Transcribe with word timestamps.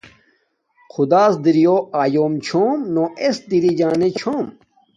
خدݳس 0.93 1.33
دِرِیݸ 1.43 1.75
آیݸم 2.01 2.33
چھݸم 2.45 2.77
نݸ 2.93 3.05
اݵس 3.23 3.37
دِرِݵ 3.49 3.71
جݳنݺ 3.79 4.09
چھݸم. 4.19 4.45